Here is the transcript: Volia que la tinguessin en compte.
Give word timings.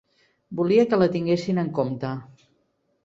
Volia 0.61 0.85
que 0.93 0.99
la 1.01 1.09
tinguessin 1.17 1.63
en 1.65 1.71
compte. 1.81 2.15